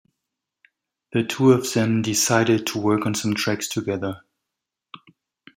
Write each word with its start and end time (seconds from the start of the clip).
The 1.13 1.23
two 1.23 1.51
of 1.51 1.73
them 1.73 2.01
decided 2.01 2.65
to 2.65 2.79
work 2.79 3.05
on 3.05 3.13
some 3.13 3.35
tracks 3.35 3.67
together. 3.67 4.21